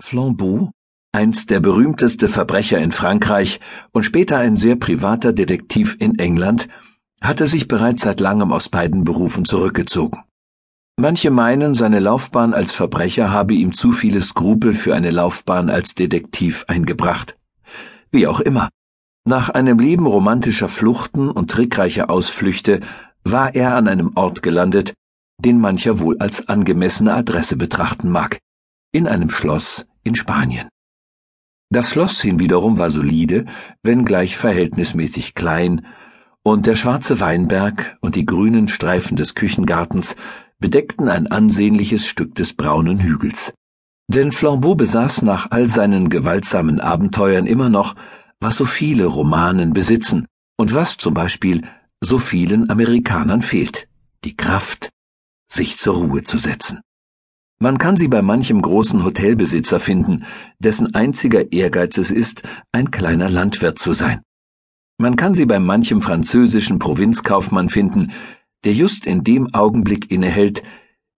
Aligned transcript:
Flambeau, 0.00 0.70
einst 1.12 1.50
der 1.50 1.58
berühmteste 1.58 2.28
Verbrecher 2.28 2.78
in 2.78 2.92
Frankreich 2.92 3.58
und 3.92 4.04
später 4.04 4.38
ein 4.38 4.56
sehr 4.56 4.76
privater 4.76 5.32
Detektiv 5.32 5.96
in 5.98 6.18
England, 6.20 6.68
hatte 7.20 7.48
sich 7.48 7.66
bereits 7.66 8.02
seit 8.02 8.20
langem 8.20 8.52
aus 8.52 8.68
beiden 8.68 9.02
Berufen 9.02 9.44
zurückgezogen. 9.44 10.22
Manche 11.00 11.30
meinen, 11.30 11.74
seine 11.74 11.98
Laufbahn 11.98 12.54
als 12.54 12.72
Verbrecher 12.72 13.32
habe 13.32 13.54
ihm 13.54 13.72
zu 13.72 13.90
viele 13.90 14.20
Skrupel 14.20 14.72
für 14.72 14.94
eine 14.94 15.10
Laufbahn 15.10 15.68
als 15.68 15.96
Detektiv 15.96 16.64
eingebracht. 16.68 17.36
Wie 18.12 18.28
auch 18.28 18.40
immer. 18.40 18.68
Nach 19.24 19.48
einem 19.48 19.80
Leben 19.80 20.06
romantischer 20.06 20.68
Fluchten 20.68 21.28
und 21.28 21.50
trickreicher 21.50 22.08
Ausflüchte 22.08 22.80
war 23.24 23.54
er 23.54 23.74
an 23.74 23.88
einem 23.88 24.12
Ort 24.14 24.42
gelandet, 24.42 24.94
den 25.44 25.60
mancher 25.60 25.98
wohl 25.98 26.18
als 26.18 26.48
angemessene 26.48 27.14
Adresse 27.14 27.56
betrachten 27.56 28.10
mag 28.10 28.38
in 28.92 29.06
einem 29.06 29.30
Schloss 29.30 29.86
in 30.02 30.14
Spanien. 30.14 30.68
Das 31.70 31.90
Schloss 31.90 32.22
hinwiederum 32.22 32.78
war 32.78 32.90
solide, 32.90 33.44
wenngleich 33.82 34.36
verhältnismäßig 34.36 35.34
klein, 35.34 35.86
und 36.42 36.66
der 36.66 36.76
schwarze 36.76 37.20
Weinberg 37.20 37.98
und 38.00 38.14
die 38.14 38.24
grünen 38.24 38.68
Streifen 38.68 39.16
des 39.16 39.34
Küchengartens 39.34 40.16
bedeckten 40.58 41.08
ein 41.08 41.26
ansehnliches 41.26 42.06
Stück 42.06 42.34
des 42.34 42.54
braunen 42.54 43.00
Hügels. 43.00 43.52
Denn 44.10 44.32
Flambeau 44.32 44.74
besaß 44.74 45.22
nach 45.22 45.50
all 45.50 45.68
seinen 45.68 46.08
gewaltsamen 46.08 46.80
Abenteuern 46.80 47.46
immer 47.46 47.68
noch, 47.68 47.94
was 48.40 48.56
so 48.56 48.64
viele 48.64 49.04
Romanen 49.04 49.74
besitzen 49.74 50.26
und 50.56 50.74
was 50.74 50.96
zum 50.96 51.12
Beispiel 51.12 51.62
so 52.00 52.18
vielen 52.18 52.70
Amerikanern 52.70 53.42
fehlt, 53.42 53.88
die 54.24 54.36
Kraft, 54.36 54.88
sich 55.50 55.76
zur 55.76 55.96
Ruhe 55.96 56.22
zu 56.22 56.38
setzen. 56.38 56.80
Man 57.60 57.78
kann 57.78 57.96
sie 57.96 58.06
bei 58.06 58.22
manchem 58.22 58.62
großen 58.62 59.04
Hotelbesitzer 59.04 59.80
finden, 59.80 60.24
dessen 60.60 60.94
einziger 60.94 61.52
Ehrgeiz 61.52 61.98
es 61.98 62.12
ist, 62.12 62.42
ein 62.70 62.92
kleiner 62.92 63.28
Landwirt 63.28 63.80
zu 63.80 63.92
sein. 63.92 64.22
Man 64.96 65.16
kann 65.16 65.34
sie 65.34 65.46
bei 65.46 65.58
manchem 65.58 66.00
französischen 66.00 66.78
Provinzkaufmann 66.78 67.68
finden, 67.68 68.12
der 68.64 68.74
just 68.74 69.06
in 69.06 69.24
dem 69.24 69.52
Augenblick 69.54 70.10
innehält, 70.10 70.62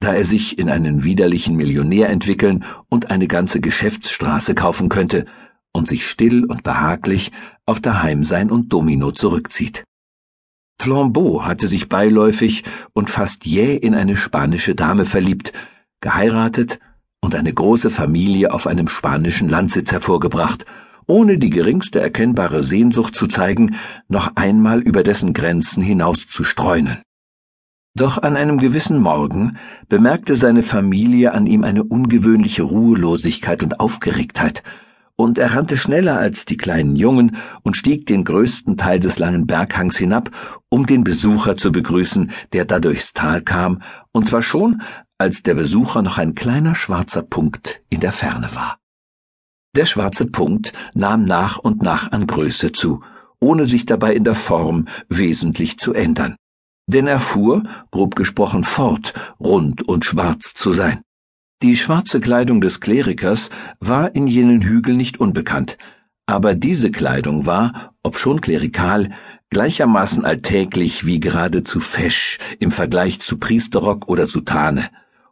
da 0.00 0.14
er 0.14 0.24
sich 0.24 0.58
in 0.58 0.68
einen 0.68 1.04
widerlichen 1.04 1.56
Millionär 1.56 2.10
entwickeln 2.10 2.64
und 2.90 3.10
eine 3.10 3.28
ganze 3.28 3.60
Geschäftsstraße 3.60 4.54
kaufen 4.54 4.90
könnte 4.90 5.24
und 5.72 5.88
sich 5.88 6.06
still 6.06 6.44
und 6.44 6.62
behaglich 6.62 7.32
auf 7.64 7.80
Daheimsein 7.80 8.50
und 8.50 8.72
Domino 8.72 9.10
zurückzieht. 9.10 9.84
Flambeau 10.80 11.44
hatte 11.44 11.66
sich 11.66 11.88
beiläufig 11.88 12.64
und 12.92 13.08
fast 13.08 13.46
jäh 13.46 13.76
in 13.76 13.94
eine 13.94 14.16
spanische 14.16 14.74
Dame 14.74 15.06
verliebt, 15.06 15.54
geheiratet 16.06 16.78
und 17.20 17.34
eine 17.34 17.52
große 17.52 17.90
Familie 17.90 18.52
auf 18.52 18.68
einem 18.68 18.86
spanischen 18.86 19.48
Landsitz 19.48 19.90
hervorgebracht, 19.90 20.64
ohne 21.08 21.36
die 21.36 21.50
geringste 21.50 22.00
erkennbare 22.00 22.62
Sehnsucht 22.62 23.16
zu 23.16 23.26
zeigen, 23.26 23.74
noch 24.06 24.36
einmal 24.36 24.78
über 24.80 25.02
dessen 25.02 25.32
Grenzen 25.32 25.82
hinaus 25.82 26.28
zu 26.28 26.44
streunen. 26.44 26.98
Doch 27.96 28.22
an 28.22 28.36
einem 28.36 28.58
gewissen 28.58 29.00
Morgen 29.00 29.56
bemerkte 29.88 30.36
seine 30.36 30.62
Familie 30.62 31.34
an 31.34 31.48
ihm 31.48 31.64
eine 31.64 31.82
ungewöhnliche 31.82 32.62
Ruhelosigkeit 32.62 33.64
und 33.64 33.80
Aufgeregtheit, 33.80 34.62
und 35.16 35.38
er 35.38 35.54
rannte 35.56 35.78
schneller 35.78 36.18
als 36.18 36.44
die 36.44 36.58
kleinen 36.58 36.94
Jungen 36.94 37.36
und 37.62 37.76
stieg 37.76 38.06
den 38.06 38.22
größten 38.22 38.76
Teil 38.76 39.00
des 39.00 39.18
langen 39.18 39.46
Berghangs 39.46 39.96
hinab, 39.96 40.30
um 40.68 40.86
den 40.86 41.04
Besucher 41.04 41.56
zu 41.56 41.72
begrüßen, 41.72 42.30
der 42.52 42.66
da 42.66 42.78
durchs 42.78 43.14
Tal 43.14 43.40
kam, 43.40 43.82
und 44.12 44.26
zwar 44.26 44.42
schon, 44.42 44.82
als 45.18 45.42
der 45.42 45.54
Besucher 45.54 46.02
noch 46.02 46.18
ein 46.18 46.34
kleiner 46.34 46.74
schwarzer 46.74 47.22
Punkt 47.22 47.82
in 47.88 48.00
der 48.00 48.12
Ferne 48.12 48.54
war. 48.54 48.78
Der 49.74 49.86
schwarze 49.86 50.26
Punkt 50.26 50.72
nahm 50.94 51.24
nach 51.24 51.58
und 51.58 51.82
nach 51.82 52.12
an 52.12 52.26
Größe 52.26 52.72
zu, 52.72 53.02
ohne 53.40 53.64
sich 53.64 53.86
dabei 53.86 54.14
in 54.14 54.24
der 54.24 54.34
Form 54.34 54.88
wesentlich 55.08 55.78
zu 55.78 55.92
ändern. 55.94 56.36
Denn 56.86 57.06
er 57.06 57.20
fuhr, 57.20 57.62
grob 57.90 58.14
gesprochen, 58.14 58.64
fort, 58.64 59.12
rund 59.40 59.82
und 59.82 60.04
schwarz 60.04 60.54
zu 60.54 60.72
sein. 60.72 61.02
Die 61.62 61.76
schwarze 61.76 62.20
Kleidung 62.20 62.60
des 62.60 62.80
Klerikers 62.80 63.50
war 63.80 64.14
in 64.14 64.26
jenen 64.26 64.62
Hügeln 64.62 64.96
nicht 64.96 65.18
unbekannt, 65.18 65.78
aber 66.26 66.54
diese 66.54 66.90
Kleidung 66.90 67.46
war, 67.46 67.94
obschon 68.02 68.40
klerikal, 68.40 69.10
gleichermaßen 69.50 70.24
alltäglich 70.24 71.06
wie 71.06 71.20
geradezu 71.20 71.80
fesch 71.80 72.38
im 72.60 72.70
Vergleich 72.70 73.20
zu 73.20 73.38
Priesterrock 73.38 74.08
oder 74.08 74.26
Soutane 74.26 74.90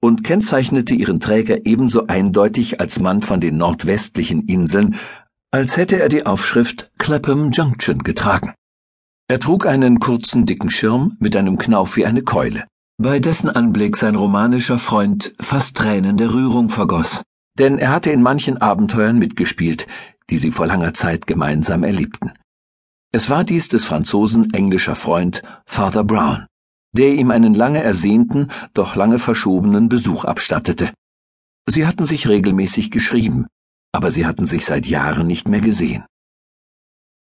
und 0.00 0.24
kennzeichnete 0.24 0.94
ihren 0.94 1.20
Träger 1.20 1.66
ebenso 1.66 2.06
eindeutig 2.06 2.80
als 2.80 3.00
Mann 3.00 3.22
von 3.22 3.40
den 3.40 3.56
nordwestlichen 3.56 4.46
Inseln, 4.46 4.96
als 5.50 5.76
hätte 5.76 5.98
er 5.98 6.08
die 6.08 6.26
Aufschrift 6.26 6.90
Clapham 6.98 7.50
Junction 7.50 8.02
getragen. 8.02 8.54
Er 9.28 9.40
trug 9.40 9.66
einen 9.66 9.98
kurzen 9.98 10.46
dicken 10.46 10.70
Schirm 10.70 11.16
mit 11.18 11.34
einem 11.34 11.58
Knauf 11.58 11.96
wie 11.96 12.06
eine 12.06 12.22
Keule, 12.22 12.64
bei 12.98 13.18
dessen 13.18 13.50
Anblick 13.50 13.96
sein 13.96 14.14
romanischer 14.14 14.78
Freund 14.78 15.34
fast 15.40 15.76
Tränen 15.76 16.16
der 16.16 16.32
Rührung 16.32 16.68
vergoss, 16.68 17.22
denn 17.58 17.78
er 17.78 17.90
hatte 17.90 18.10
in 18.10 18.22
manchen 18.22 18.58
Abenteuern 18.58 19.18
mitgespielt, 19.18 19.86
die 20.30 20.38
sie 20.38 20.50
vor 20.50 20.66
langer 20.66 20.94
Zeit 20.94 21.26
gemeinsam 21.26 21.82
erlebten. 21.82 22.32
Es 23.12 23.30
war 23.30 23.44
dies 23.44 23.68
des 23.68 23.84
Franzosen 23.84 24.52
englischer 24.52 24.94
Freund 24.94 25.42
Father 25.64 26.04
Brown 26.04 26.46
der 26.96 27.14
ihm 27.14 27.30
einen 27.30 27.54
lange 27.54 27.82
ersehnten, 27.82 28.48
doch 28.74 28.96
lange 28.96 29.18
verschobenen 29.18 29.88
Besuch 29.88 30.24
abstattete. 30.24 30.92
Sie 31.68 31.86
hatten 31.86 32.06
sich 32.06 32.28
regelmäßig 32.28 32.90
geschrieben, 32.90 33.46
aber 33.92 34.10
sie 34.10 34.26
hatten 34.26 34.46
sich 34.46 34.64
seit 34.64 34.86
Jahren 34.86 35.26
nicht 35.26 35.48
mehr 35.48 35.60
gesehen. 35.60 36.04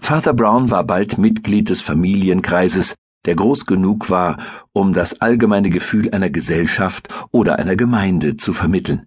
Vater 0.00 0.32
Brown 0.32 0.70
war 0.70 0.84
bald 0.84 1.18
Mitglied 1.18 1.70
des 1.70 1.82
Familienkreises, 1.82 2.94
der 3.26 3.34
groß 3.34 3.66
genug 3.66 4.10
war, 4.10 4.38
um 4.72 4.92
das 4.92 5.20
allgemeine 5.20 5.70
Gefühl 5.70 6.10
einer 6.12 6.30
Gesellschaft 6.30 7.08
oder 7.32 7.58
einer 7.58 7.76
Gemeinde 7.76 8.36
zu 8.36 8.52
vermitteln. 8.52 9.04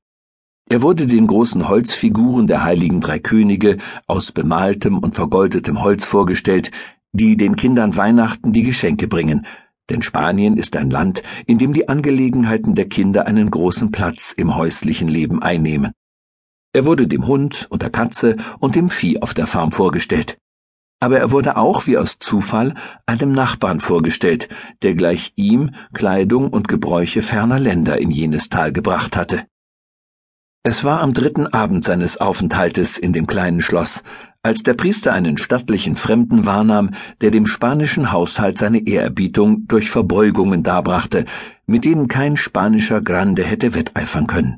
Er 0.70 0.82
wurde 0.82 1.08
den 1.08 1.28
großen 1.28 1.68
Holzfiguren 1.68 2.48
der 2.48 2.64
heiligen 2.64 3.02
drei 3.02 3.20
Könige 3.20 3.78
aus 4.08 4.32
bemaltem 4.32 5.00
und 5.00 5.16
vergoldetem 5.16 5.82
Holz 5.82 6.06
vorgestellt, 6.06 6.72
die 7.14 7.36
den 7.36 7.56
Kindern 7.56 7.98
Weihnachten 7.98 8.54
die 8.54 8.64
Geschenke 8.64 9.08
bringen, 9.08 9.46
denn 9.92 10.02
Spanien 10.02 10.56
ist 10.56 10.78
ein 10.78 10.90
Land, 10.90 11.22
in 11.46 11.58
dem 11.58 11.74
die 11.74 11.90
Angelegenheiten 11.90 12.76
der 12.76 12.88
Kinder 12.88 13.28
einen 13.28 13.52
großen 13.52 13.92
Platz 13.92 14.32
im 14.32 14.56
häuslichen 14.56 15.10
Leben 15.10 15.44
einnehmen. 15.44 15.92
Er 16.74 16.86
wurde 16.86 17.08
dem 17.08 17.28
Hund 17.28 17.68
und 17.70 17.82
der 17.82 17.90
Katze 17.90 18.38
und 18.60 18.76
dem 18.76 18.90
Vieh 18.90 19.22
auf 19.22 19.34
der 19.34 19.48
Farm 19.48 19.74
vorgestellt. 19.74 20.38
Aber 21.02 21.20
er 21.20 21.32
wurde 21.32 21.58
auch 21.58 21.88
wie 21.88 21.98
aus 21.98 22.20
Zufall 22.20 22.74
einem 23.06 23.34
Nachbarn 23.34 23.82
vorgestellt, 23.82 24.48
der 24.82 24.94
gleich 24.94 25.34
ihm 25.36 25.76
Kleidung 25.94 26.50
und 26.50 26.70
Gebräuche 26.70 27.22
ferner 27.22 27.60
Länder 27.60 27.98
in 27.98 28.12
jenes 28.12 28.48
Tal 28.48 28.72
gebracht 28.72 29.18
hatte. 29.18 29.46
Es 30.64 30.84
war 30.84 31.02
am 31.02 31.14
dritten 31.14 31.48
Abend 31.48 31.84
seines 31.84 32.22
Aufenthaltes 32.22 32.98
in 32.98 33.14
dem 33.14 33.28
kleinen 33.28 33.62
Schloss, 33.62 34.04
als 34.44 34.64
der 34.64 34.74
Priester 34.74 35.14
einen 35.14 35.38
stattlichen 35.38 35.96
Fremden 35.96 36.46
wahrnahm, 36.46 36.92
der 37.22 37.32
dem 37.32 37.46
spanischen 37.46 38.12
Haushalt 38.12 38.58
seine 38.58 38.86
Ehrerbietung 38.88 39.68
durch 39.68 39.90
Verbeugungen 39.90 40.64
darbrachte, 40.64 41.26
mit 41.68 41.86
denen 41.86 42.08
kein 42.08 42.38
spanischer 42.38 43.02
Grande 43.02 43.44
hätte 43.44 43.76
wetteifern 43.76 44.28
können. 44.28 44.58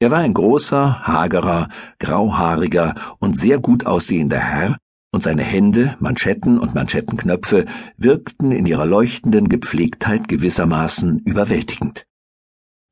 Er 0.00 0.10
war 0.10 0.20
ein 0.20 0.32
großer, 0.32 1.06
hagerer, 1.06 1.68
grauhaariger 1.98 2.94
und 3.18 3.36
sehr 3.36 3.58
gut 3.58 3.84
aussehender 3.84 4.38
Herr, 4.38 4.78
und 5.12 5.22
seine 5.22 5.42
Hände, 5.42 5.96
Manschetten 5.98 6.58
und 6.58 6.74
Manschettenknöpfe 6.74 7.66
wirkten 7.96 8.52
in 8.52 8.64
ihrer 8.64 8.86
leuchtenden 8.86 9.48
Gepflegtheit 9.48 10.28
gewissermaßen 10.28 11.18
überwältigend. 11.24 12.06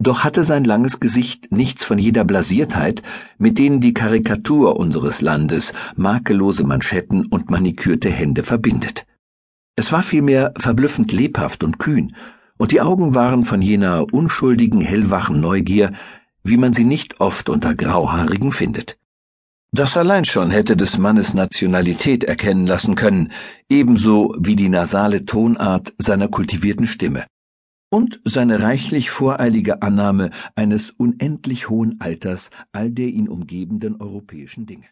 Doch 0.00 0.22
hatte 0.22 0.44
sein 0.44 0.62
langes 0.62 1.00
Gesicht 1.00 1.50
nichts 1.50 1.82
von 1.82 1.98
jeder 1.98 2.25
Blasiertheit, 2.25 3.03
mit 3.36 3.59
denen 3.59 3.81
die 3.81 3.94
Karikatur 3.94 4.77
unseres 4.77 5.21
Landes 5.21 5.74
makellose 5.97 6.65
Manschetten 6.65 7.27
und 7.27 7.50
manikürte 7.50 8.09
Hände 8.09 8.45
verbindet. 8.45 9.06
Es 9.74 9.91
war 9.91 10.04
vielmehr 10.04 10.54
verblüffend 10.56 11.12
lebhaft 11.12 11.65
und 11.65 11.80
kühn, 11.80 12.15
und 12.59 12.71
die 12.71 12.80
Augen 12.80 13.15
waren 13.16 13.45
von 13.45 13.60
jener 13.60 14.12
unschuldigen, 14.12 14.80
hellwachen 14.80 15.41
Neugier, 15.41 15.91
wie 16.45 16.56
man 16.56 16.72
sie 16.72 16.84
nicht 16.84 17.21
oft 17.21 17.48
unter 17.48 17.74
Grauhaarigen 17.74 18.53
findet. 18.53 18.98
Das 19.72 19.97
allein 19.97 20.24
schon 20.24 20.50
hätte 20.50 20.77
des 20.77 20.98
Mannes 20.98 21.34
Nationalität 21.34 22.24
erkennen 22.24 22.66
lassen 22.66 22.95
können, 22.95 23.33
ebenso 23.68 24.34
wie 24.39 24.56
die 24.56 24.68
nasale 24.68 25.24
Tonart 25.24 25.92
seiner 25.98 26.28
kultivierten 26.28 26.86
Stimme 26.86 27.27
und 27.90 28.20
seine 28.24 28.62
reichlich 28.62 29.10
voreilige 29.10 29.82
Annahme 29.82 30.30
eines 30.54 30.90
unendlich 30.90 31.68
hohen 31.68 32.00
Alters 32.00 32.50
all 32.72 32.90
der 32.90 33.08
ihn 33.08 33.28
umgebenden 33.28 34.00
europäischen 34.00 34.66
Dinge. 34.66 34.86